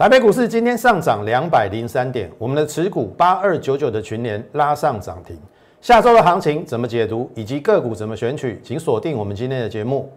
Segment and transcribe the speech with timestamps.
[0.00, 5.38] 台北股市今天上涨两百零三点，我们的持股八二九九的群联拉上涨停。
[5.82, 10.10] 下周的行情怎么解读，以及个股怎么选取，请锁定我们今天的节目。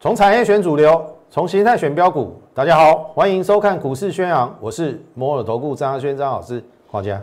[0.00, 2.40] 从产业选主流，从形态选标股。
[2.54, 7.22] 大家好，欢迎收看股市宣扬，我是摩尔投顾张轩张老师，华家。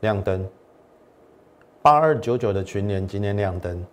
[0.00, 0.46] 亮灯，
[1.82, 3.84] 八二九九的群联今天亮灯。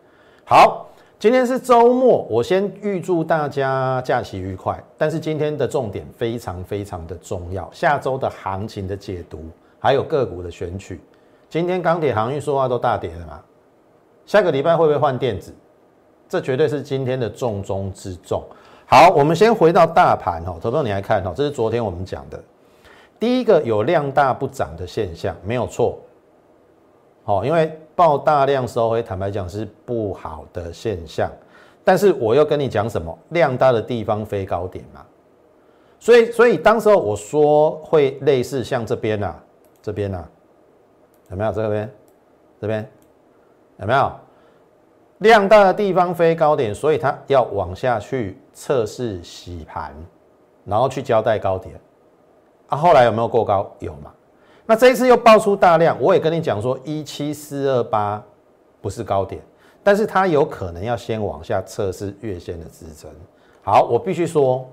[0.46, 4.82] 好，今天是周末，我先预祝大家假期愉快。
[4.98, 9.46] 但是今天的重点非常非常的重要，下周的行情的解读，
[9.80, 11.00] 还有个股的选取。
[11.50, 13.40] 今天钢铁、航运、说话都大跌了嘛？
[14.26, 15.54] 下个礼拜会不会换电子？
[16.28, 18.44] 这绝对是今天的重中之重。
[18.86, 22.44] 好，我们先回到大盘哦，投票你来看哦，这是昨天我们讲的。
[23.24, 25.98] 第一个有量大不涨的现象，没有错。
[27.24, 31.32] 好，因为爆大量收回，坦白讲是不好的现象。
[31.86, 33.18] 但是我又跟你讲什么？
[33.30, 35.06] 量大的地方飞高点嘛。
[36.02, 39.34] 所以，所以当时候我说会类似像这边呐，
[39.82, 40.22] 这边呐，
[41.30, 41.90] 有没有这边？
[42.60, 42.92] 这边
[43.78, 44.12] 有没有
[45.20, 46.76] 量大的地方飞高点？
[46.76, 49.96] 所以它要往下去测试洗盘，
[50.66, 51.80] 然后去交代高点。
[52.68, 53.72] 啊，后来有没有过高？
[53.80, 54.12] 有嘛？
[54.66, 58.24] 那这一次又爆出大量，我也跟你讲说，一七四二八
[58.82, 59.42] 不是高点，
[59.84, 63.12] 但是它有可能要先往下测试月线的支撑。
[63.62, 64.66] 好，我必须说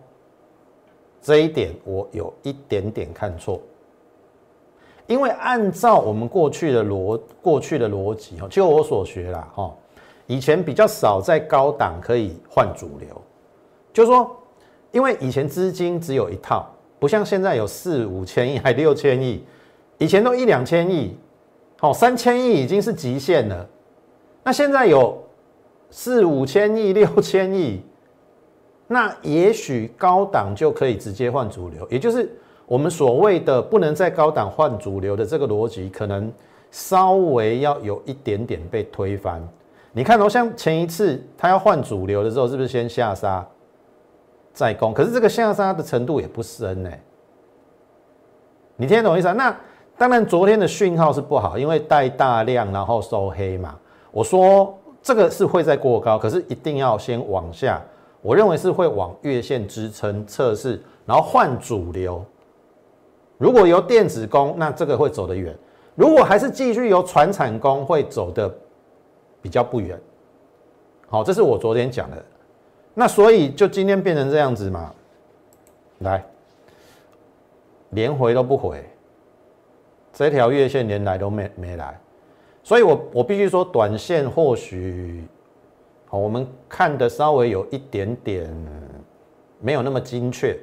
[1.21, 3.61] 这一点我有一点点看错，
[5.09, 9.75] 因为按照我们过去的逻过去的逻辑哈，就我所学啦哈，
[10.29, 13.21] 以前比较少在高档可以换主流，
[13.93, 14.31] 就是说，
[14.93, 16.71] 因为以前资金只有一套。
[17.01, 19.43] 不像现在有四五千亿，还六千亿，
[19.99, 21.17] 以前都一两千亿，
[21.79, 23.67] 好，三千亿已经是极限了。
[24.45, 25.21] 那现在有
[25.91, 27.81] 四五千亿、六千亿，
[28.87, 32.31] 那也许高档就可以直接换主流，也就是
[32.67, 36.31] 我们所谓的不能在高档换主流的这个逻辑，可能
[36.71, 39.43] 稍微要有一点点被推翻。
[39.93, 43.45] 你看哦，像前一次他要换主流的时候，是不是先下杀？
[44.61, 46.91] 再攻，可是这个下杀的程度也不深呢。
[48.77, 49.33] 你听得懂意思啊？
[49.33, 49.57] 那
[49.97, 53.79] 当然，昨天的讯号是不好，因为带大量然后收黑嘛。
[54.11, 57.81] 我说这个是会在过高，可是一定要先往下。
[58.21, 62.23] 我认为是会往月线支撑测试，然后换主流。
[63.39, 65.55] 如果由电子攻，那这个会走得远；
[65.95, 68.55] 如果还是继续由船产攻，会走得
[69.41, 69.99] 比较不远。
[71.09, 72.23] 好，这是我昨天讲的。
[72.93, 74.93] 那所以就今天变成这样子嘛，
[75.99, 76.23] 来，
[77.91, 78.85] 连回都不回，
[80.13, 81.99] 这条月线连来都没没来，
[82.63, 85.25] 所以我我必须说，短线或许，
[86.07, 88.55] 好，我们看的稍微有一点点
[89.61, 90.59] 没有那么精确，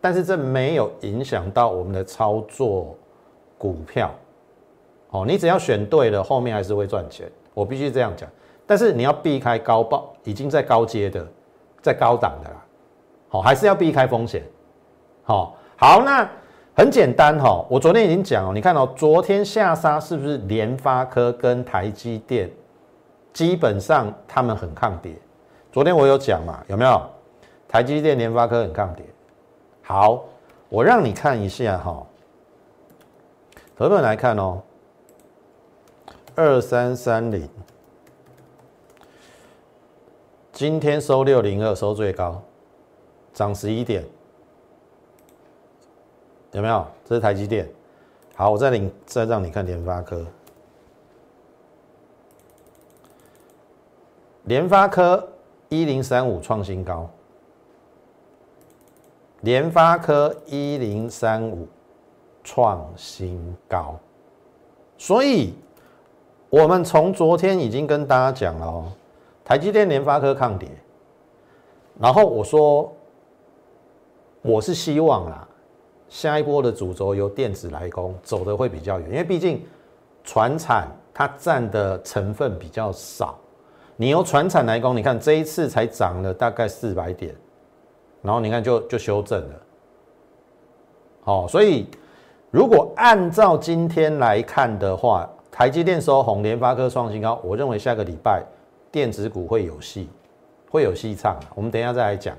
[0.00, 2.96] 但是这没有影响到我们的操作
[3.58, 4.12] 股票，
[5.10, 8.28] 哦，你只要选对了，后面还是会赚钱，我必须这样讲。
[8.72, 11.22] 但是你要避开高报，已经在高阶的，
[11.82, 12.56] 在高档的啦，
[13.28, 14.42] 好，还是要避开风险，
[15.24, 16.26] 好，好，那
[16.74, 22.50] 很简单哈，我昨天已经讲了，你看到昨天下杀是不是联发科跟台积电，
[23.34, 25.12] 基本上他们很抗跌，
[25.70, 27.02] 昨天我有讲嘛，有没有？
[27.68, 29.04] 台积电、联发科很抗跌，
[29.82, 30.24] 好，
[30.70, 32.02] 我让你看一下哈，
[33.76, 34.62] 合本来看哦，
[36.34, 37.46] 二三三零。
[40.62, 42.40] 今天收六零二，收最高，
[43.34, 44.06] 涨十一点，
[46.52, 46.86] 有没有？
[47.04, 47.68] 这是台积电。
[48.36, 50.24] 好，我再领再让你看联发科。
[54.44, 55.28] 联发科
[55.68, 57.10] 一零三五创新高，
[59.40, 61.66] 联发科一零三五
[62.44, 63.98] 创新高，
[64.96, 65.54] 所以
[66.50, 68.92] 我们从昨天已经跟大家讲了哦。
[69.44, 70.68] 台积电、联发科抗跌，
[71.98, 72.92] 然后我说，
[74.40, 75.46] 我是希望啦，
[76.08, 79.64] 下一波的主轴由电子来攻，走的会比较远，因为毕竟
[80.22, 83.36] 船产它占的成分比较少，
[83.96, 87.34] 你由船产来攻，你看这一次才涨了大概四百点，
[88.22, 89.54] 然后你看就就修正了，
[91.24, 91.88] 好，所以
[92.52, 98.42] 如果按照今天来看的话，台积电收红，联发科创新高，我认为下个礼拜。
[98.92, 100.08] 电子股会有戏，
[100.70, 101.36] 会有戏唱。
[101.54, 102.36] 我们等一下再来讲。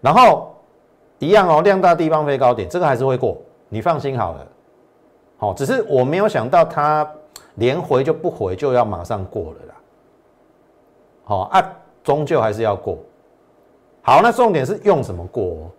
[0.00, 0.52] 然后
[1.18, 3.36] 一样哦，量大地方飞高点，这个还是会过，
[3.68, 4.46] 你放心好了。
[5.36, 7.08] 好，只是我没有想到它
[7.56, 9.74] 连回就不回就要马上过了啦。
[11.24, 12.98] 好啊，终究还是要过。
[14.02, 15.70] 好，那重点是用什么过？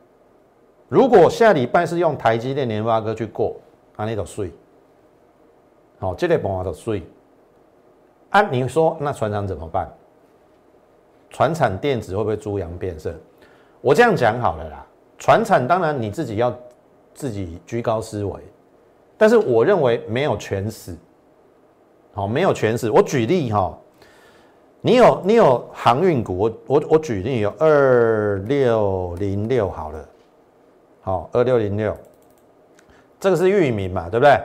[0.87, 3.55] 如果下礼拜是用台积电、联发科去过，
[3.95, 4.51] 啊，那就税。
[5.99, 7.03] 好，这类办法就税。
[8.29, 9.89] 啊，你说那船长怎么办？
[11.31, 13.11] 船产电子会不会猪羊变色？
[13.81, 14.85] 我这样讲好了啦。
[15.17, 16.55] 船产当然你自己要
[17.13, 18.39] 自己居高思维，
[19.17, 20.95] 但是我认为没有全死。
[22.13, 22.89] 好，没有全死。
[22.89, 23.77] 我举例哈，
[24.81, 30.09] 你有你有航运股，我我我举例有二六零六好了，
[31.01, 31.95] 好二六零六，
[33.19, 34.37] 这个是域名嘛，对不对？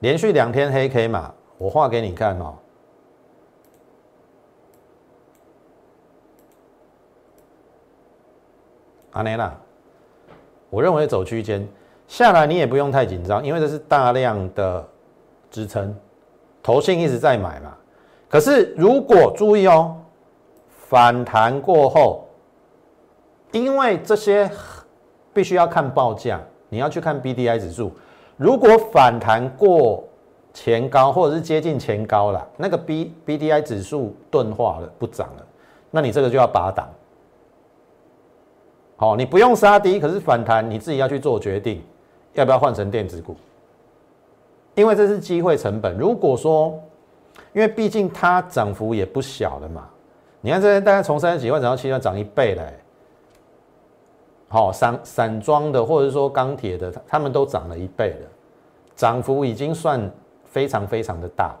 [0.00, 2.54] 连续两天黑 K 嘛，我画给你看哦。
[9.12, 9.52] 阿内娜，
[10.68, 11.66] 我认为走区间
[12.06, 14.86] 下来，你也不用太紧张，因为这是大量的
[15.50, 15.94] 支撑，
[16.62, 17.74] 头信一直在买嘛。
[18.28, 19.96] 可是如果注意哦，
[20.88, 22.24] 反弹过后，
[23.52, 24.48] 因为这些
[25.32, 27.92] 必须要看报价，你要去看 B D I 指数。
[28.36, 30.04] 如果反弹过
[30.54, 35.46] 前高，或者是接近前高了，那个 B B D I 指数钝化了，不涨了，
[35.90, 36.88] 那你这个就要拔档。
[39.00, 41.82] 好，你不用杀低，可是反弹你自己要去做决定，
[42.34, 43.34] 要不要换成电子股？
[44.74, 45.96] 因为这是机会成本。
[45.96, 46.78] 如果说，
[47.54, 49.88] 因为毕竟它涨幅也不小了嘛，
[50.42, 52.78] 你看这边大概从三十几万涨到七万，涨一倍嘞。
[54.48, 58.28] 好，散散装的或者说钢铁的，他们都涨了一倍了，
[58.94, 59.98] 涨幅已经算
[60.44, 61.56] 非常非常的大。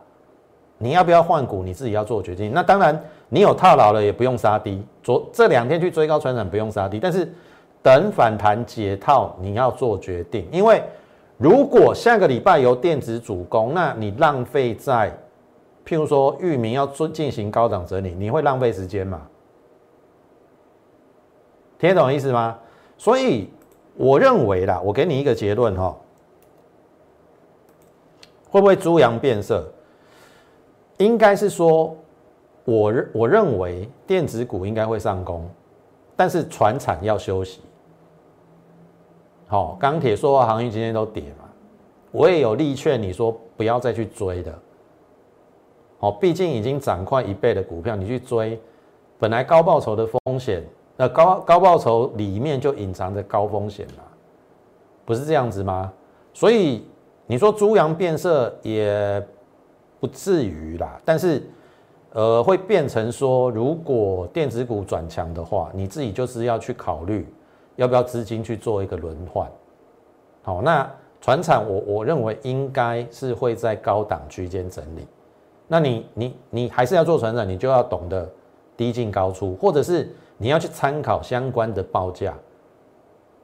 [0.80, 1.62] 你要不要换股？
[1.62, 2.50] 你自己要做决定。
[2.52, 3.00] 那当然。
[3.32, 7.32] 你有套牢了也不用杀低，昨这两天去追高传染不用杀低，但是
[7.80, 10.82] 等反弹解套你要做决定，因为
[11.36, 15.16] 如果下个礼拜由电子主攻，那你浪费在
[15.86, 19.22] 譬如说域名要做进行高档整理，你会浪费时间嘛？
[21.78, 22.58] 听懂意思吗？
[22.98, 23.48] 所以
[23.94, 25.96] 我认为啦，我给你一个结论哈，
[28.50, 29.64] 会不会猪羊变色？
[31.00, 31.94] 应该是说。
[32.62, 35.48] 我认我认为电子股应该会上攻，
[36.14, 37.62] 但是船产要休息。
[39.48, 41.48] 好，钢铁、塑化、航运今天都跌嘛，
[42.12, 44.56] 我也有力劝你说不要再去追的。
[45.98, 48.60] 好，毕竟已经涨快一倍的股票，你去追，
[49.18, 50.62] 本来高报酬的风险，
[50.96, 54.04] 那高高报酬里面就隐藏着高风险嘛，
[55.06, 55.90] 不是这样子吗？
[56.34, 56.86] 所以
[57.26, 59.26] 你说猪羊变色也
[60.00, 61.42] 不至于啦，但是。
[62.12, 67.24] 呃，会变成说，如果电子股转强的话，你自己就是要去考虑，
[67.76, 69.48] 要不要资金去做一个轮换。
[70.42, 75.06] 好，那船产我我认为应该是会在高档区间整理。
[75.68, 78.28] 那你你你还是要做船产，你就要懂得
[78.76, 82.34] 低进高出，或者是你要去参考相关的报价，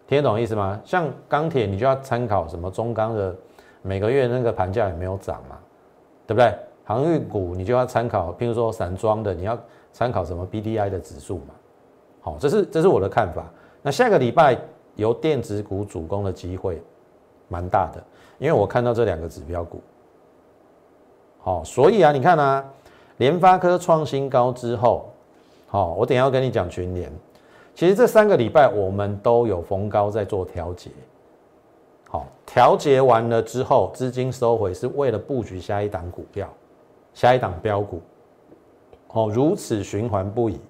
[0.08, 0.80] 听得懂意思吗？
[0.84, 3.32] 像钢铁，你就要参考什么中钢的
[3.80, 5.56] 每个月那个盘价有没有涨嘛，
[6.26, 6.55] 对不对？
[6.84, 9.58] 航运股你就要参考，譬如说散装的，你要
[9.93, 11.55] 参考什么 B D I 的指数嘛？
[12.20, 13.44] 好，这是这是我的看法。
[13.82, 14.56] 那下个礼拜
[14.94, 16.81] 由电子股主攻的机会
[17.49, 18.02] 蛮大的，
[18.38, 19.81] 因为我看到这两个指标股。
[21.40, 22.64] 好，所以啊，你看啊，
[23.16, 25.11] 联发科创新高之后，
[25.66, 27.12] 好，我等下要跟你讲群联。
[27.75, 30.90] 其实这三个礼拜我们都有逢高在做调节。
[32.08, 36.48] 好，调节完了之后，资金收回是为了布局下一档股票。
[37.14, 38.02] 下一档标股，
[39.08, 40.60] 哦，如此循环不已，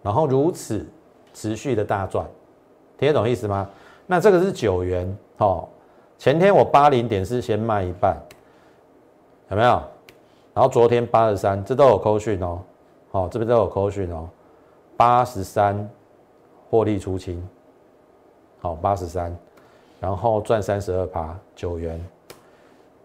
[0.00, 0.86] 然后如此
[1.34, 2.24] 持续的大赚，
[2.96, 3.68] 听得懂意思吗？
[4.06, 5.68] 那这个是九元，哦，
[6.18, 8.16] 前天我八零点是先卖一半，
[9.50, 9.82] 有没有？
[10.54, 12.60] 然后昨天八十三，这都有扣讯哦，
[13.10, 14.28] 好，这边都有扣讯哦，
[14.96, 15.90] 八十三
[16.70, 17.44] 获利出清，
[18.60, 19.36] 好，八十三，
[20.02, 22.04] 然后赚三十二趴，九元，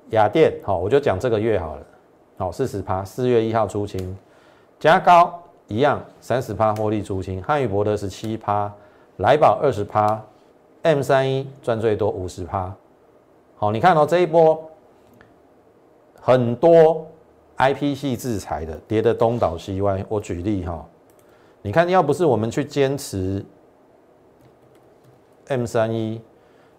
[0.10, 1.86] 雅电，好，我就讲这个月好了。
[2.38, 4.18] 好，四十趴，四月一号出清，
[4.80, 7.39] 加高一样，三十趴获利出清。
[7.44, 8.74] 汉语博德十七趴，
[9.18, 10.20] 来宝二十趴
[10.82, 12.74] ，M 三一赚最多五十趴。
[13.58, 14.60] 好，你看哦，这一波
[16.20, 17.06] 很多
[17.58, 20.04] IP 系制裁的跌的东倒西歪。
[20.10, 20.84] 我举例哈，
[21.62, 23.46] 你看要不是我们去坚持
[25.48, 26.20] M 三一，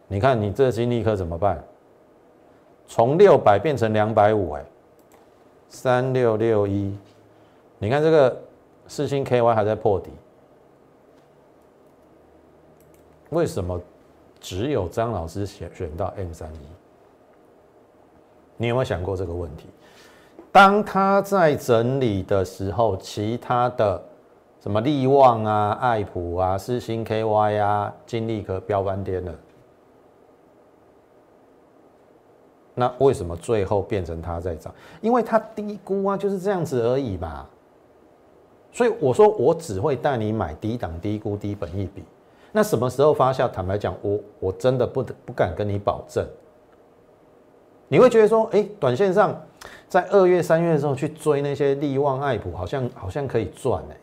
[0.09, 1.63] 你看你这金立科怎么办？
[2.87, 4.65] 从六百变成两百五，哎。
[5.71, 6.97] 三六六一，
[7.79, 8.35] 你看这个
[8.87, 10.11] 四星 KY 还在破底，
[13.29, 13.79] 为什么
[14.41, 16.59] 只有张老师选选到 M 三一？
[18.57, 19.67] 你有没有想过这个问题？
[20.51, 24.03] 当他在整理的时候，其他的
[24.63, 29.35] 什么利旺啊、爱普啊、四星 KY 啊、金利科飙翻天了，
[32.79, 34.73] 那为什么最后变成它在涨？
[35.01, 37.45] 因为它低估啊，就是这样子而已嘛。
[38.71, 42.05] 所以我说，我只会带你买低档、低估、低本一笔。
[42.53, 43.49] 那什么时候发酵？
[43.49, 46.25] 坦白讲，我我真的不不敢跟你保证。
[47.89, 49.35] 你会觉得说，哎，短线上
[49.89, 53.97] 在二月、三月的时候去追那些利旺、爱普，好像好像可以赚哎。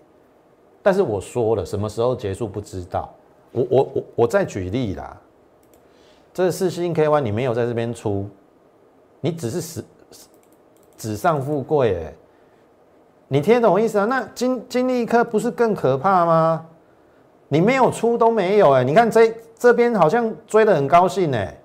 [0.84, 3.10] 但是我说了，什么时候结束不知道。
[3.51, 5.17] 我我我我再举例啦，
[6.34, 8.27] 这四星 KY 你没有在这边出，
[9.25, 9.84] 你只是纸
[10.96, 12.13] 纸上富贵哎。
[13.27, 14.05] 你听懂意思啊？
[14.05, 16.63] 那金金利科不是更可怕吗？
[17.48, 21.58] 你没有出都没有哎，你看这这边好像追的很高兴哎，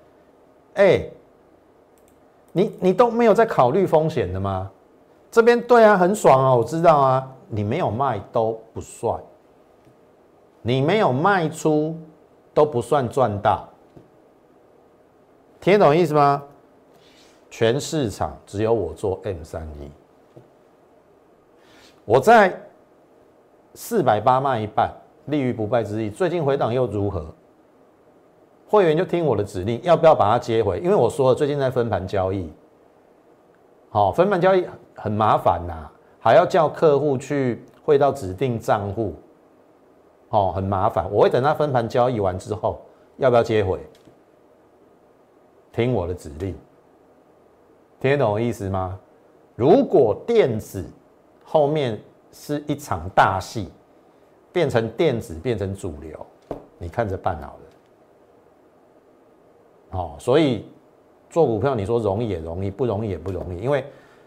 [0.73, 1.09] 哎，
[2.51, 4.71] 你你都没有在考虑风险的吗？
[5.29, 9.21] 这边对啊，很爽啊，我知道啊，你没有卖都不算，
[10.63, 11.95] 你没有卖出
[12.55, 13.63] 都不算赚大，
[15.59, 16.41] 听懂意思吗？
[17.51, 19.91] 全市场只有我做 M 三一，
[22.05, 22.59] 我在
[23.75, 24.91] 四百八卖一半。
[25.25, 27.23] 立于不败之地，最近回档又如何？
[28.67, 30.79] 会员就听我的指令，要不要把它接回？
[30.79, 32.51] 因为我说了，最近在分盘交易，
[33.91, 34.65] 好，分盘交易
[34.95, 35.87] 很麻烦呐，
[36.19, 39.13] 还要叫客户去汇到指定账户，
[40.29, 41.07] 哦，很麻烦。
[41.11, 42.81] 我会等他分盘交易完之后，
[43.17, 43.79] 要不要接回？
[45.71, 46.55] 听我的指令，
[48.01, 48.99] 听得懂我意思吗？
[49.55, 50.83] 如果电子
[51.45, 51.97] 后面
[52.33, 53.69] 是一场大戏。
[54.53, 56.25] 变成电子，变成主流，
[56.77, 57.59] 你看着办好了。
[59.91, 60.65] 哦，所以
[61.29, 63.85] 做股票，你说容易也容易，不容易也不容易，因为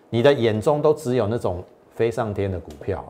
[0.09, 1.62] 你的眼中都只有那种
[1.95, 3.04] 飞上天的股票。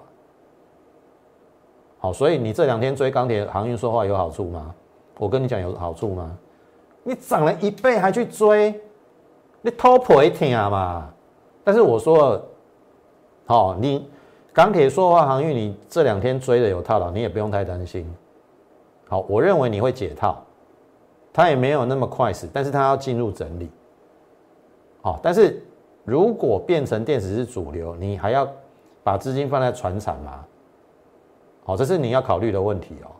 [1.99, 4.75] 好，所以你这两天追钢铁航运说话有好处吗？
[5.16, 6.37] 我跟你讲有好处吗？
[7.04, 8.75] 你涨了一倍还去追，
[9.64, 11.11] 你偷赔听啊嘛？
[11.64, 12.38] 但是我说，
[13.47, 14.06] 好你。
[14.52, 18.09] 钢铁塑化航运，你这两天追的有套牢，你也不用太担心。
[19.09, 20.44] 好，我认为你会解套，
[21.33, 23.68] 它也没有那么快死，但是它要进入整理。
[25.02, 25.61] 好，但是
[26.04, 28.49] 如果变成电子是主流，你还要
[29.02, 30.44] 把资金放在船产吗？
[31.64, 33.11] 好，这是你要考虑的问题哦。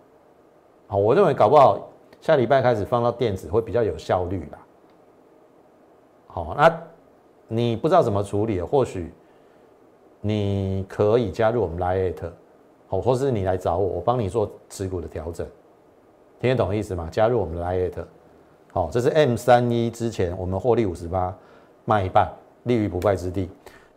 [0.87, 1.81] 好，我认为搞不好
[2.21, 4.59] 下礼拜开始放到电子会比较有效率啦。
[6.35, 6.83] 好，那
[7.47, 9.12] 你不知道怎么处理，或许。
[10.26, 12.31] 你可以加入我们 Lite，
[12.88, 15.47] 好，或是你来找我，我帮你做持股的调整，
[16.41, 17.09] 听得懂意思吗？
[17.12, 18.05] 加入我们 Lite，
[18.73, 21.37] 好，这是 M 三一之前我们获利五十八，
[21.85, 23.50] 卖一半，立于不败之地。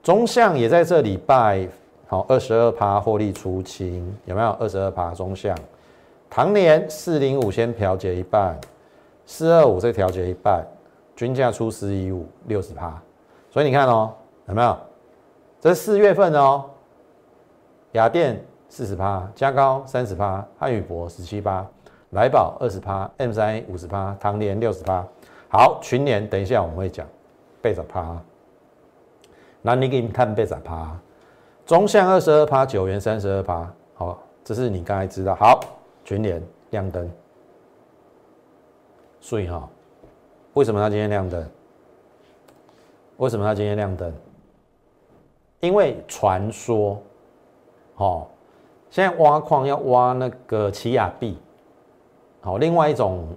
[0.03, 1.65] 中向也在这礼拜，
[2.08, 4.50] 好，二十二趴获利出清，有没有？
[4.60, 5.58] 二十二趴中向，
[6.29, 8.60] 唐年四零五先调节一半，
[9.25, 10.62] 四二五再调节一半，
[11.17, 13.01] 均价出十一五六十趴，
[13.50, 14.13] 所以你看哦，
[14.47, 14.77] 有没有？
[15.59, 16.63] 这是四月份哦，
[17.93, 21.65] 雅电四十趴，加高三十趴，汉语博十七趴，
[22.12, 25.03] 来宝二十趴，M 三五十趴，唐联六十趴。
[25.50, 27.07] 好，群联等一下我们会讲，
[27.63, 28.15] 倍十趴。
[29.63, 30.95] 那你给你看倍十趴，
[31.65, 33.67] 中向二十二趴，九元三十二趴。
[33.95, 35.33] 好，这是你刚才知道。
[35.33, 35.59] 好，
[36.05, 37.12] 群联亮灯，
[39.19, 39.67] 所以哈，
[40.57, 41.47] 为什么它今天亮灯？
[43.17, 44.11] 为什么它今天亮灯？
[45.59, 46.99] 因为传说，
[47.97, 48.25] 哦，
[48.89, 51.37] 现在挖矿要挖那个奇亚币，
[52.41, 53.27] 好，另外一种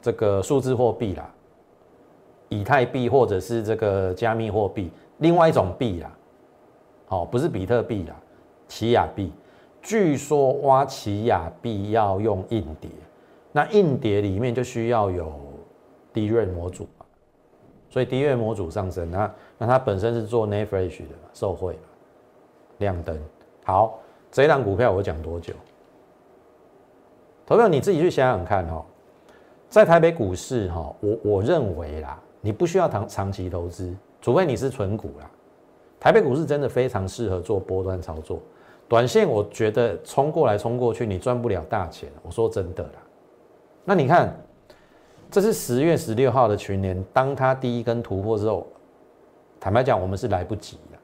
[0.00, 1.28] 这个数字货币啦，
[2.48, 6.16] 以太币或者是这个加密货币，另外一种币啦，
[7.06, 8.14] 好，不是比特币啦，
[8.68, 9.32] 奇亚币，
[9.82, 12.88] 据说挖奇亚币要用硬碟，
[13.50, 15.32] 那硬碟里面就需要有
[16.12, 16.88] 低润模组。
[17.92, 21.76] 所以低月模组上升，那那它本身是做 n e f r e s h 的受贿
[22.78, 23.18] 亮灯。
[23.64, 23.98] 好，
[24.30, 25.52] 这一档股票我讲多久？
[27.44, 28.86] 投票你自己去想想看哈，
[29.68, 35.28] 在台北股市哈，我我认为啦，你不需要长长期投资，除非你是纯股啦。
[35.98, 38.38] 台北股市真的非常适合做波段操作，
[38.86, 42.08] 短线我觉得冲过来冲过去，你赚不了大钱。
[42.22, 43.02] 我说真的啦，
[43.84, 44.32] 那你看。
[45.30, 48.66] 这是十月十六号的群联，当它第一根突破之后，
[49.60, 50.98] 坦白讲，我们是来不及的。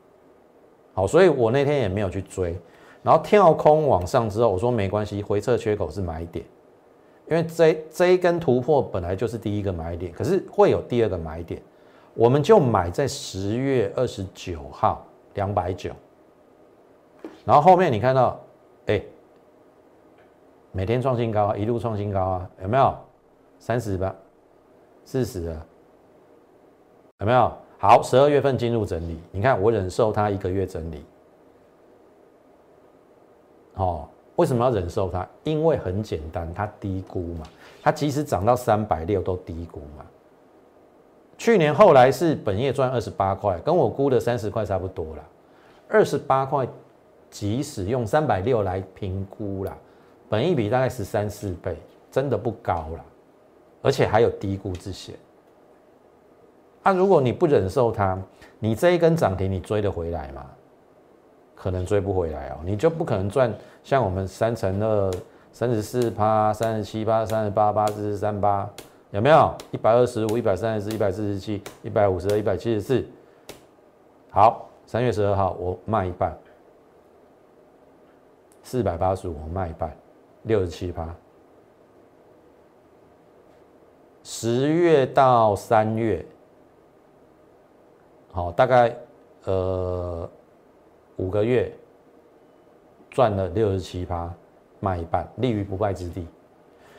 [0.95, 2.59] 好，所以我那天也没有去追，
[3.02, 6.45] 然后跳空往上之后，我说没关系，回撤缺口是买点，
[7.28, 11.62] 因为这这一根突破本来就是第一个买点，可是会有第二个买点，
[12.14, 15.90] 我们就买在十月二十九号两百九，
[17.45, 18.40] 然后后面你看到，
[18.87, 19.00] 哎，
[20.73, 22.97] 每天创新高，一路创新高啊，有没有？
[23.67, 24.15] 三十吧，
[25.05, 25.67] 四十啊，
[27.19, 27.53] 有没有？
[27.79, 31.05] 好，十二月份进入整理，你看我忍受它一个月整理，
[33.75, 35.29] 哦，为什么要忍受它？
[35.43, 37.45] 因为很简单，它低估嘛，
[37.83, 40.07] 它即使涨到三百六都低估嘛。
[41.37, 45.25] 去年后来是本业赚二十八块，跟我估的三十块差不多了。
[45.89, 46.69] 二十八块，
[47.31, 49.77] 即使用三百六来评估了，
[50.29, 51.77] 本益比大概十三四倍，
[52.13, 53.05] 真的不高了，
[53.87, 55.14] 而且还有低估之嫌。
[56.83, 58.21] 那如果你不忍受它，
[58.59, 60.45] 你这一根涨停你追得回来吗？
[61.55, 65.12] 可能追不回来哦，你就不可能赚像我们三乘二、
[65.52, 68.69] 三十四趴、三十七趴、三十八趴、四十三趴。
[69.12, 73.07] 有没有一百二十五、一百三十四、一百四十七、一百五十二、一百七十四？
[74.31, 76.37] 好，三月十二号我卖一半，
[78.64, 79.97] 四百八十五我卖一半，
[80.43, 81.09] 六十七趴。
[84.28, 86.26] 十月到三月，
[88.33, 88.92] 好，大概
[89.45, 90.28] 呃
[91.14, 91.73] 五个月
[93.09, 94.28] 赚了六十七趴，
[94.80, 96.26] 卖一半，立于不败之地。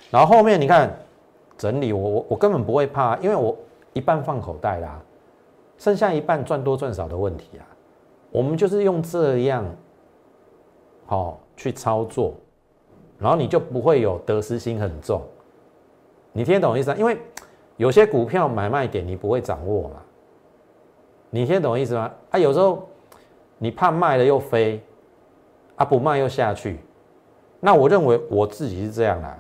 [0.10, 0.89] 然后后面你看。
[1.57, 3.57] 整理我我我根本不会怕，因为我
[3.93, 5.01] 一半放口袋啦，
[5.79, 7.65] 剩下一半赚多赚少的问题啊。
[8.29, 9.65] 我们就是用这样，
[11.07, 12.36] 好去操作，
[13.17, 15.19] 然后你就不会有得失心很重。
[16.38, 16.96] 你听懂意思吗？
[17.00, 17.17] 因为
[17.77, 19.96] 有些股票买卖点你不会掌握嘛。
[21.32, 22.12] 你听懂意思吗？
[22.29, 22.88] 啊，有时候
[23.58, 24.79] 你怕卖了又飞，
[25.77, 26.77] 啊不卖又下去。
[27.60, 29.36] 那我认为我自己是这样啦。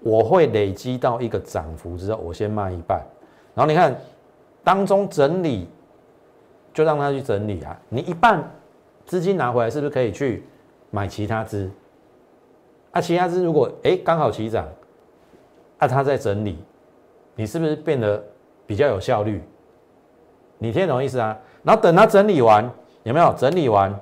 [0.00, 3.02] 我会累积到一个涨幅之后，我先卖一半，
[3.54, 3.94] 然后你看
[4.62, 5.68] 当中整理，
[6.72, 7.78] 就让他去整理啊。
[7.90, 8.42] 你一半
[9.04, 10.44] 资金拿回来，是不是可以去
[10.90, 11.70] 买其他资？
[12.92, 14.66] 啊，其他资如果哎刚好起涨，
[15.84, 16.58] 啊他在整理，
[17.36, 18.22] 你是不是变得
[18.66, 19.42] 比较有效率？
[20.58, 21.38] 你听懂意思啊？
[21.62, 22.68] 然后等他整理完，
[23.02, 23.94] 有没有整理完？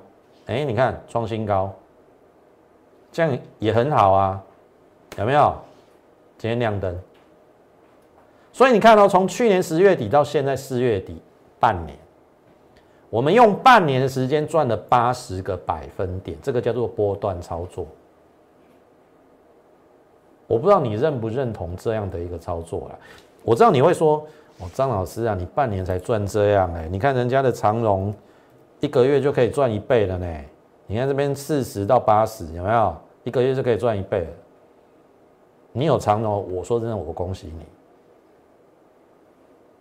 [0.45, 1.73] 哎，你看创新高，
[3.11, 4.41] 这样也很好啊，
[5.17, 5.55] 有没有？
[6.37, 6.99] 今天亮灯，
[8.51, 11.21] 所以你看到从去年十月底到现在四月底，
[11.57, 11.97] 半年，
[13.09, 17.87] 我们用半年的时间赚了八十个百分点，这个叫做波段操作。
[20.47, 22.99] 我不知道你认不认同这样的一个操作了。
[23.43, 24.25] 我知道你会说，
[24.59, 26.87] 哦，张老师啊，你半年才赚这样哎？
[26.89, 28.13] 你看人家的长荣
[28.79, 30.27] 一个月就可以赚一倍了呢。
[30.85, 34.27] 你看这边四十到八十，有没有一个月就可以赚一倍了？
[35.71, 37.65] 你有长荣，我说真的，我恭喜你。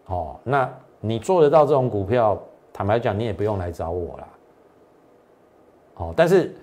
[0.07, 0.69] 哦，那
[1.01, 2.41] 你做得到这种股票，
[2.73, 4.29] 坦白讲，你也不用来找我啦。
[5.97, 6.55] 哦，但是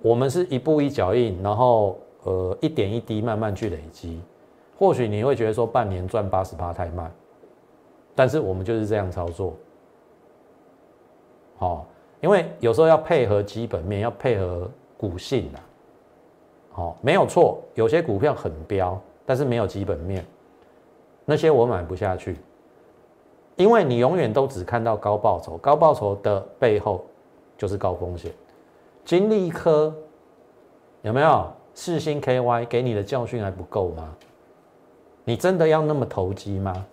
[0.00, 4.20] 我们是一步一脚印，然后呃一点一滴慢慢去累积。
[4.78, 7.10] 或许你会觉得说半年赚八十八太慢，
[8.14, 9.54] 但是我们就是这样操作。
[11.56, 11.86] 好，
[12.20, 15.58] 因为有时候要配合基本面，要配合股性的。
[16.72, 20.24] 好，没有错，有些股票很标，但是没有基本面，
[21.24, 22.38] 那些我买不下去，
[23.54, 27.04] 因为你永远都只看到高报酬，高报酬的背后
[27.56, 28.32] 就是高风险。
[29.04, 29.94] 金利科
[31.02, 31.52] 有没有？
[31.74, 34.14] 四星 KY 给你的教训还不够吗？
[35.24, 36.84] 你真的要那么投机吗？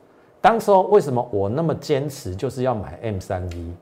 [0.41, 3.73] 当时候为什么我那么坚持就是要买 M 三一？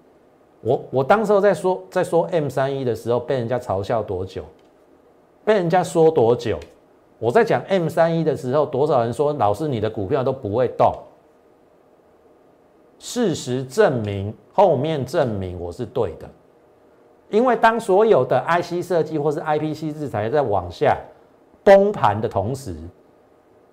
[0.61, 4.43] 我我当时候在说在说 M 三一的时候，被人家嘲笑多久？
[5.45, 6.59] 被人家说多久？
[7.19, 10.93] 我在讲 M 三一的时候，多少人说老师你的股票都不会动？
[12.99, 16.27] 事实证明，后面证明我是对的。
[17.29, 20.97] 因为当所有的 IC 设计或是 IPC 制裁在往下
[21.63, 22.75] 崩盘的同时，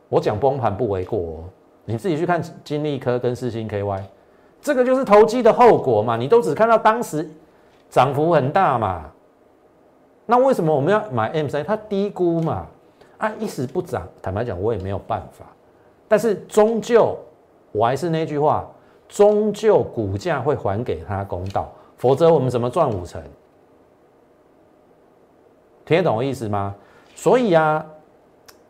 [0.09, 1.45] 我讲崩盘不为过哦。
[1.85, 4.01] 你自己去看金利科跟四星 KY，
[4.61, 6.17] 这个就是投机的后果嘛？
[6.17, 7.29] 你都只看到当时
[7.90, 9.11] 涨幅很大嘛？
[10.27, 11.62] 那为什么我们要买 M 三？
[11.62, 12.67] 它低估嘛，
[13.19, 15.45] 啊，一时不涨，坦白讲，我也没有办法。
[16.09, 17.17] 但是终究，
[17.71, 18.67] 我还是那句话，
[19.07, 23.23] 终究股价会还给他公道，否则我们怎么赚五成？
[25.85, 26.75] 听得懂我意思吗？
[27.14, 27.85] 所以啊，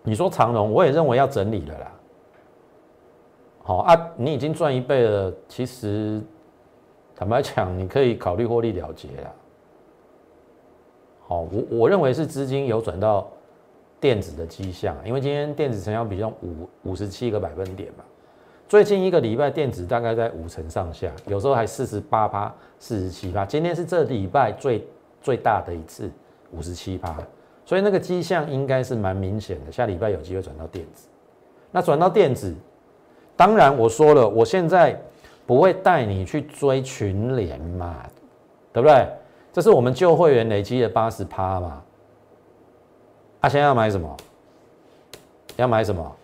[0.03, 1.93] 你说长荣，我也认为要整理了啦。
[3.63, 6.21] 好啊，你已经赚一倍了，其实
[7.17, 9.33] 坦白讲，你可以考虑获利了结了。
[11.27, 13.27] 好，我我认为是资金有转到
[13.99, 18.05] 电子的迹象，因为今天电子成交比重五五十七个百分点嘛，
[18.69, 23.47] 最近一个礼拜电子大概在五成上下，有时候还四十八趴、四十七趴。
[23.47, 24.87] 今天是这礼拜最
[25.23, 26.11] 最大的一次，
[26.55, 27.17] 五十七趴。
[27.65, 31.09] 所以那个迹象应该是蛮明显的，下礼拜有机会转到电子。
[31.71, 32.55] 那转到电子，
[33.37, 35.01] 当然我说了，我现在
[35.47, 37.97] 不会带你去追群联嘛，
[38.73, 39.09] 对不对？
[39.53, 41.83] 这是我们旧会员累积的八十趴嘛。
[43.41, 44.17] 他现在要买什么？
[45.57, 46.17] 要买什么？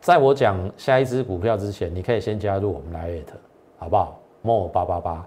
[0.00, 3.24] 在我讲下一支股票之前，你可以先加入我们来 at，
[3.78, 5.26] 好不好？more 八八八，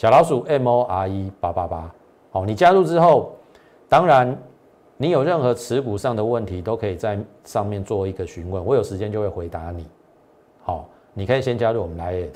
[0.00, 1.94] 小老鼠 m o r e 八八八。
[2.30, 3.36] 好，你加入之后，
[3.86, 4.34] 当然
[4.96, 9.86] 你有任何持股上的问题，都可以在上面做一个询问，我有时间就会回答你。
[10.62, 12.30] 好，你可以先加入我们 Lite。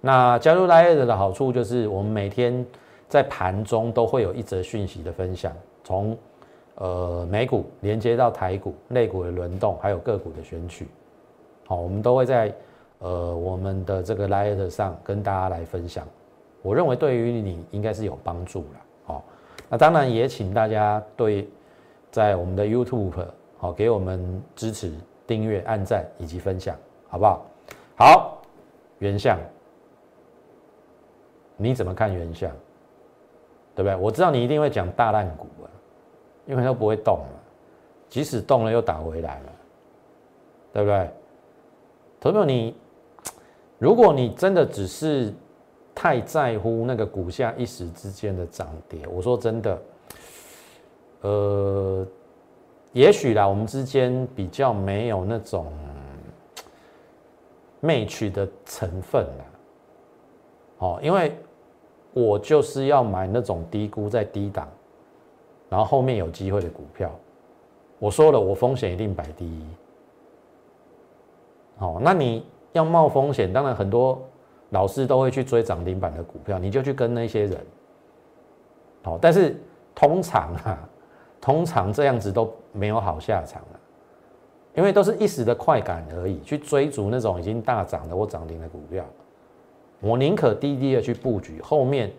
[0.00, 2.66] 那加入 Lite 的好处就是，我们每天
[3.08, 5.52] 在盘中都会有一则讯息的分享，
[5.84, 6.18] 从
[6.74, 10.88] 呃美股连接到台股、类股的轮动，还有个股的选取。
[11.68, 12.52] 好，我们都会在
[12.98, 16.04] 呃我们的这个 Lite 上跟大家来分享。
[16.62, 18.80] 我认为对于你应该是有帮助了。
[19.06, 19.22] 哦
[19.72, 21.48] 那当然也请大家对
[22.10, 23.24] 在我们的 YouTube
[23.56, 24.92] 好给我们支持、
[25.28, 26.76] 订阅、按赞以及分享，
[27.08, 27.46] 好不好？
[27.96, 28.42] 好，
[28.98, 29.38] 原相，
[31.56, 32.50] 你怎么看原相？
[33.76, 33.94] 对不对？
[33.94, 35.70] 我知道你一定会讲大烂股啊，
[36.46, 37.40] 因为它不会动了，
[38.08, 39.52] 即使动了又打回来了，
[40.72, 41.10] 对不对？
[42.20, 42.74] 朋友，你
[43.78, 45.32] 如果你真的只是。
[45.94, 49.82] 太在乎那个股价一时之间的涨跌，我说真的，
[51.20, 52.06] 呃，
[52.92, 55.70] 也许啦，我们之间比较没有那种
[57.80, 59.44] 媚趣的成分啦。
[60.78, 61.36] 哦，因为
[62.14, 64.66] 我就是要买那种低估在低档，
[65.68, 67.10] 然后后面有机会的股票。
[67.98, 69.66] 我说了，我风险一定摆第一。
[71.78, 74.18] 哦，那你要冒风险，当然很多。
[74.70, 77.58] 老师都会去追涨停板的股票，你就去跟那些人。
[79.02, 79.56] 好，但是
[79.94, 80.88] 通常啊，
[81.40, 83.80] 通常这样子都没有好下场了，
[84.74, 89.04] 因为都是一时的快感而已，去追逐那种已经大涨的或涨停的股票。
[90.00, 92.10] 我宁可低低的去布局，后面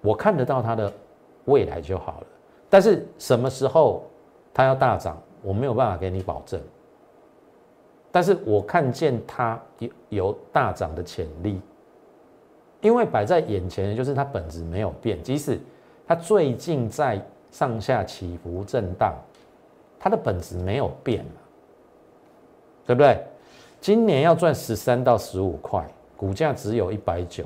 [0.00, 0.92] 我看得到它的
[1.44, 2.26] 未来就好了。
[2.68, 4.04] 但是什么时候
[4.54, 6.60] 它要大涨，我没有办法给你保证。
[8.12, 11.60] 但是我看见它有有大涨的潜力，
[12.80, 15.58] 因为摆在眼前的就是它本质没有变，即使
[16.06, 19.14] 它最近在上下起伏震荡，
[19.98, 21.24] 它的本质没有变
[22.86, 23.24] 对不对？
[23.80, 27.44] 今年要赚十三到十五块，股价只有一百九，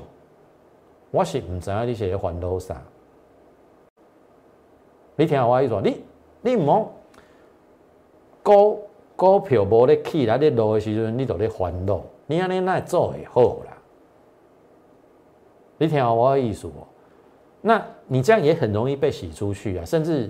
[1.11, 2.75] 我是唔知道你写还多少？
[5.15, 6.03] 你听我意思，你
[6.41, 6.91] 你唔好
[8.41, 8.77] 高。
[9.15, 12.01] 股票无咧起来咧落的时阵，你就咧烦恼。
[12.27, 13.77] 你安尼那做会好啦？
[15.77, 16.73] 你听我的意思不？
[17.61, 20.29] 那你这样也很容易被洗出去啊，甚至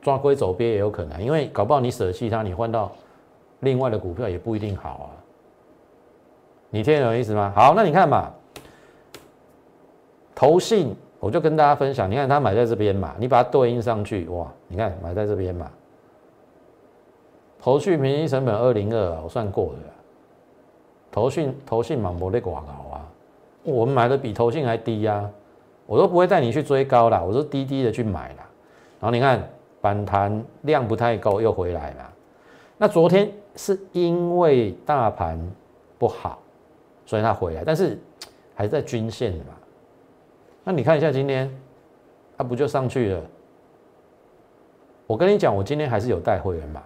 [0.00, 1.22] 抓龟走鳖也有可能。
[1.22, 2.92] 因为搞不好你舍弃它，你换到
[3.60, 5.08] 另外的股票也不一定好啊。
[6.70, 7.52] 你听懂意思吗？
[7.54, 8.30] 好，那你看嘛，
[10.34, 15.70] 投信我就跟大家分享，你看它买在这边嘛，你把它对应上去，哇，你看买在这边嘛。
[17.60, 19.80] 投讯平均成本二零二，我算过的。
[21.12, 23.06] 投讯投信满博的广告啊，
[23.64, 25.28] 我们买的比投信还低呀，
[25.86, 28.48] 我都不会带你去追高啦，我都低低的去买啦。
[29.00, 29.42] 然后你看
[29.80, 32.12] 反弹量不太够，又回来了。
[32.78, 35.38] 那昨天是因为大盘
[35.98, 36.38] 不好，
[37.04, 37.98] 所以它回来，但是
[38.54, 39.54] 还在均线嘛。
[40.64, 41.50] 那你看一下今天，
[42.38, 43.20] 它不就上去了？
[45.06, 46.80] 我跟你讲，我今天还是有带会员买。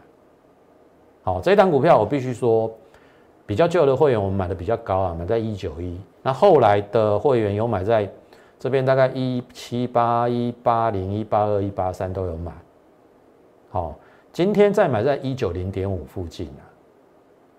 [1.25, 2.71] 好，这一档股票我必须说，
[3.47, 5.99] 比较旧的会员我们买的比较高啊，买在一九一。
[6.23, 8.07] 那后来的会员有买在
[8.59, 12.53] 这边，大概一七八、一八零、一八二、一八三都有买。
[13.71, 13.95] 好，
[14.35, 16.63] 今天再买在一九零点五附近啊。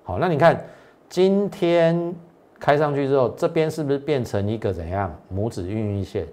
[0.04, 0.64] 好，那你看
[1.10, 2.14] 今天
[2.60, 6.28] 开上去之后，这边是不是变成一个怎样拇指孕育线？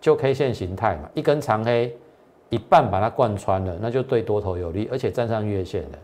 [0.00, 1.94] 就 K 线形态嘛，一根长黑。
[2.48, 5.98] 一半把它贯穿了，那就对多头有利，而且站上月线了，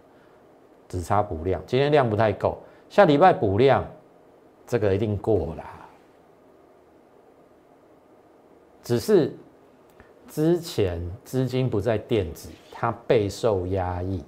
[0.88, 1.62] 只差补量。
[1.66, 3.86] 今天量不太够，下礼拜补量，
[4.66, 5.64] 这个一定过啦。
[8.82, 9.32] 只是
[10.26, 14.24] 之前资金不在电子，它备受压抑。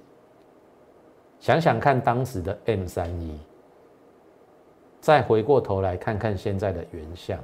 [1.41, 3.37] 想想看当时的 M 三一，
[5.01, 7.37] 再回过头来看看现在的原相。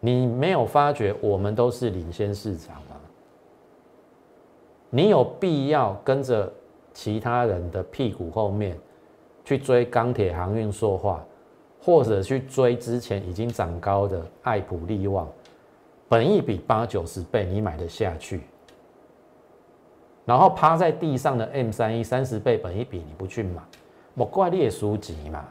[0.00, 2.96] 你没有发觉我们都是领先市场吗？
[4.88, 6.52] 你有必要跟着
[6.92, 8.76] 其他人的屁股后面
[9.44, 11.24] 去追钢铁、航运、塑化，
[11.80, 15.28] 或者去追之前已经涨高的爱普利旺，
[16.08, 18.40] 本一比八九十倍，你买得下去？
[20.24, 23.60] 然后趴在地上的 M 三一三十倍本一比，你不去买，
[24.14, 25.46] 莫怪你也输钱嘛，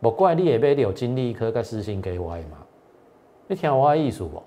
[0.00, 2.63] 莫怪你也被有金利科跟私信给我嘛，
[3.46, 4.42] 你听我意思不？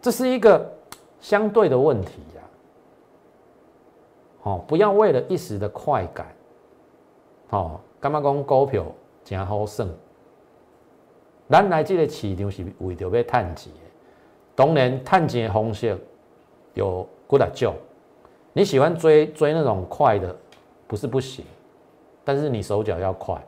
[0.00, 0.70] 这是一个
[1.20, 2.42] 相对的问题呀。
[4.42, 6.34] 哦，不要为了一时的快感，
[7.50, 8.84] 哦，干嘛讲股票
[9.24, 9.88] 真好算？
[11.48, 13.80] 咱来这个市场是为着要赚钱的，
[14.54, 15.98] 当然赚钱的方式
[16.72, 17.74] 有几大种。
[18.52, 20.34] 你喜欢追追那种快的，
[20.86, 21.44] 不是不行，
[22.24, 23.42] 但是你手脚要快。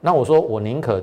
[0.00, 1.02] 那我说，我宁可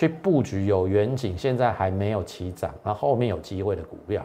[0.00, 4.24] 去布局有远景，现在还没有起涨，那后面有机会的股票。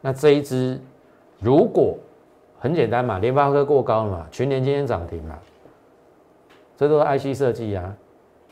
[0.00, 0.80] 那这一支
[1.38, 1.94] 如果
[2.58, 5.38] 很简单嘛，联发科过高了嘛，群联今天涨停了，
[6.74, 7.94] 这都是 IC 设计啊，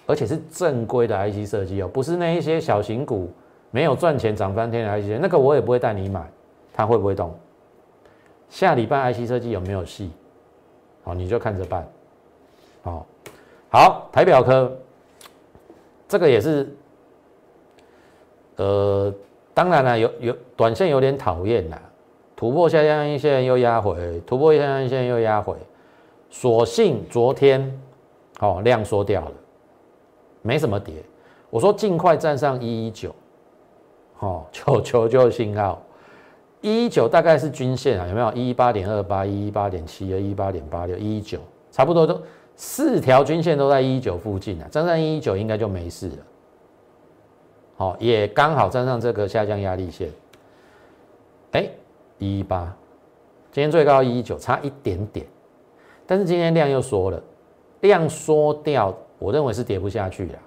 [0.04, 3.30] 而且是正规的 IC 设计哦，不是那一些小型股
[3.70, 6.22] 没有赚钱涨翻天的 IC，那个我也不会带你买，
[6.70, 7.34] 它会不会动？
[8.50, 10.10] 下礼拜 IC 设计有没有戏？
[11.02, 11.88] 好，你就看着办。
[12.82, 13.06] 好，
[13.70, 14.76] 好，台表科，
[16.08, 16.72] 这个也是，
[18.56, 19.12] 呃，
[19.52, 21.80] 当然了，有有短线有点讨厌啦，
[22.36, 25.56] 突破下降线又压回，突破下降线又压回，
[26.30, 27.80] 所幸昨天，
[28.40, 29.32] 哦，量缩掉了，
[30.42, 30.94] 没什么跌。
[31.50, 33.14] 我说尽快站上一一九，
[34.14, 35.82] 好，求求救信号。
[36.60, 38.32] 一一九大概是均线啊，有没有？
[38.32, 41.38] 一一八点二八，一一八点七二，一一八点八六，一一九，
[41.70, 42.20] 差不多都
[42.56, 46.16] 四条均线都在一一九附近啊，站上一一九应该就没事了。
[47.76, 50.10] 好，也刚好站上这个下降压力线。
[51.52, 51.68] 哎，
[52.18, 52.74] 一一八，
[53.52, 55.26] 今天最高一一九，差一点点，
[56.06, 57.22] 但是今天量又缩了，
[57.82, 60.38] 量缩掉，我认为是跌不下去了。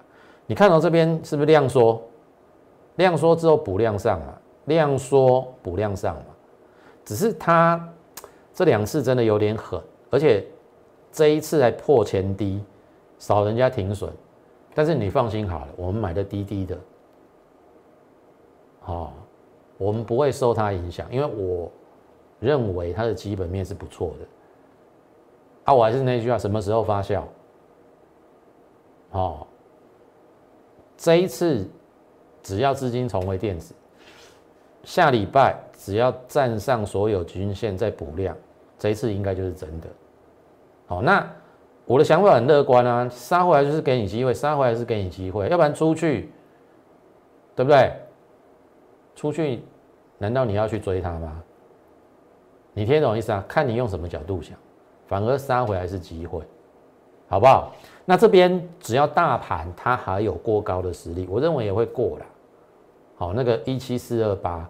[0.48, 2.02] 你看到这边是不是量缩？
[2.96, 4.42] 量缩之后补量上啊。
[4.66, 6.26] 量缩补量上嘛，
[7.04, 7.84] 只是它
[8.54, 10.46] 这两次真的有点狠，而且
[11.12, 12.64] 这一次还破前低，
[13.18, 14.12] 少人家停损。
[14.74, 16.78] 但是你放心好了，我们买的低低的，
[18.86, 19.12] 哦，
[19.78, 21.70] 我们不会受它影响，因为我
[22.40, 24.28] 认为它的基本面是不错的。
[25.66, 27.24] 啊，我还是那句话，什么时候发酵？
[29.12, 29.46] 哦，
[30.96, 31.68] 这一次
[32.44, 33.74] 只要资金重回电子。
[34.84, 38.38] 下礼拜只要站上所有均线再补量，
[38.78, 39.88] 这一次应该就是真的。
[40.90, 41.24] 好，那
[41.86, 46.32] 我的想法很乐观啊，杀回来就是给你机会，杀回来是给你机会，要不然出去，
[47.56, 47.94] 对不对？
[49.16, 49.62] 出去，
[50.18, 51.44] 难道你要去追它吗？
[52.74, 53.46] 你听懂意思啊？
[53.48, 54.58] 看你用什么角度想，
[55.06, 56.42] 反而杀回来是机会，
[57.28, 57.72] 好不好？
[58.04, 62.26] 那这边只要大盘它还有过高的实力，我认为也会过了。
[63.16, 64.68] 好，那个一七四二八，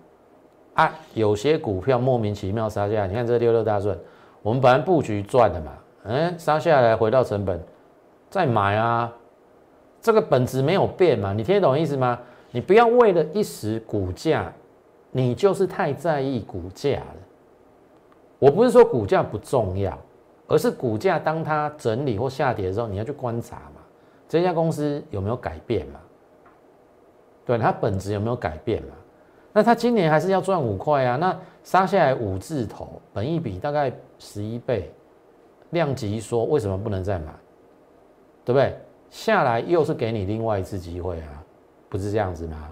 [0.73, 3.97] 啊，有些股票莫名其妙杀下来，你看这六六大顺，
[4.41, 5.71] 我们本来布局赚的嘛，
[6.03, 7.61] 嗯，杀下来回到成本
[8.29, 9.11] 再买啊，
[10.01, 12.19] 这个本质没有变嘛，你听得懂意思吗？
[12.51, 14.51] 你不要为了一时股价，
[15.11, 17.15] 你就是太在意股价了。
[18.39, 19.97] 我不是说股价不重要，
[20.47, 23.81] 而是股价当它整理或下跌的时候，你要去观察嘛，
[24.27, 25.99] 这家公司有没有改变嘛？
[27.45, 28.95] 对它本质有没有改变嘛？
[29.51, 31.17] 那它今年还是要赚五块啊？
[31.17, 34.91] 那杀下来五字头，本一比大概十一倍，
[35.71, 37.33] 量级说为什么不能再买？
[38.45, 38.75] 对不对？
[39.09, 41.43] 下来又是给你另外一次机会啊，
[41.89, 42.71] 不是这样子吗？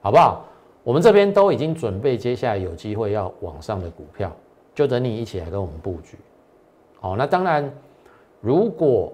[0.00, 0.44] 好不好？
[0.82, 4.30] 我们这边都已经准备，接下来有机会要往上的股票，
[4.74, 6.16] 就等你一起来跟我们布局。
[7.00, 7.68] 好，那当然，
[8.40, 9.12] 如果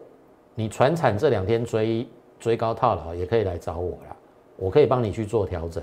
[0.54, 2.06] 你船产这两天追
[2.38, 4.16] 追高套牢，也可以来找我啦。
[4.56, 5.82] 我可以帮你去做调整，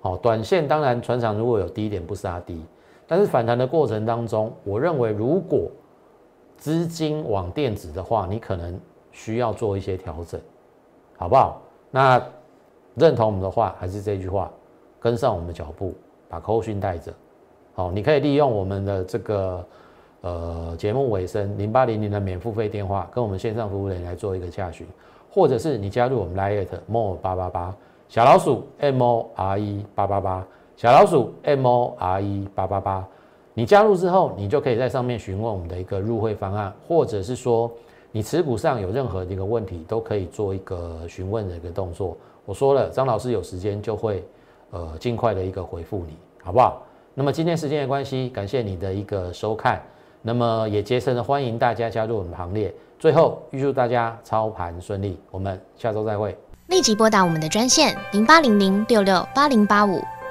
[0.00, 2.62] 好，短线当然船厂如果有低点不杀低，
[3.06, 5.70] 但是反弹的过程当中，我认为如果
[6.62, 8.78] 资金往电子的话，你可能
[9.10, 10.40] 需要做一些调整，
[11.18, 11.60] 好不好？
[11.90, 12.22] 那
[12.94, 14.48] 认同我们的话，还是这句话，
[15.00, 15.92] 跟上我们的脚步，
[16.28, 17.12] 把扣讯带着，
[17.74, 19.66] 好，你可以利用我们的这个
[20.20, 24.86] 呃节目尾声零八零零的免付费电话，跟我们线上服务人员来做一个洽询。
[25.28, 27.74] 或者是你加入我们 Lite More 八八八
[28.08, 30.46] 小老鼠 M O R E 八八八
[30.76, 33.08] 小老鼠 M O R E 八八八，
[33.54, 37.70] 你加入之后，你就可以在上面询问我们的一个入会方案，或者是说
[38.10, 42.16] 你持股上有任何的一个问题，都可以做一个询问的一个动作。
[42.44, 44.24] 我说了，张老师有时间就会
[44.70, 46.82] 呃尽快的一个回复你，好不好？
[47.14, 49.82] 那么今天时间的关系，感谢你的一个收看。
[50.22, 52.72] 那么也竭诚的欢迎大家加入我们行列。
[52.98, 56.34] 最后预祝大家操盘顺利，我们下周再会。
[56.68, 60.00] 立即拨打我们的专线零八零零六六八零八五